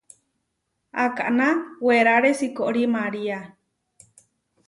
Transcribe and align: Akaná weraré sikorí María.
Akaná 1.03 1.49
weraré 1.85 2.31
sikorí 2.39 2.83
María. 2.95 3.39